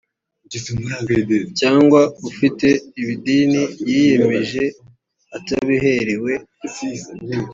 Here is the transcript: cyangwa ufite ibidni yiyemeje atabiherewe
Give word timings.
cyangwa 1.59 2.01
ufite 2.29 2.67
ibidni 3.01 3.63
yiyemeje 3.89 4.63
atabiherewe 5.37 6.31